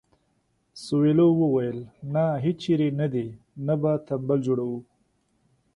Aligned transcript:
سویلو 0.83 1.27
وویل 1.41 1.79
نه 2.13 2.23
هیچېرې 2.45 2.89
نه 2.99 3.07
دې 3.13 3.27
نه 3.65 3.73
به 3.81 3.91
تمبل 4.07 4.39
جوړوو. 4.47 4.79